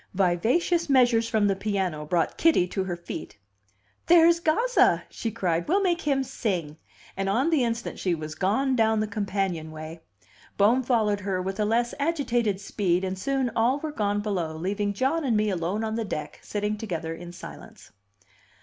[0.15, 3.37] Vivacious measures from the piano brought Kitty to her feet.
[4.07, 5.67] "There's Gazza!" she cried.
[5.67, 6.77] "We'll make him sing!"
[7.15, 10.01] And on the instant she was gone down the companionway.
[10.57, 14.91] Bohm followed her with a less agitated speed, and soon all were gone below, leaving
[14.93, 17.91] John and me alone on the deck, sitting together in silence.